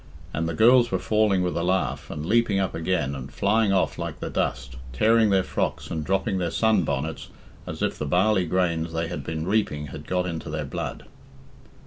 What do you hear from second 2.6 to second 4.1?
again and flying off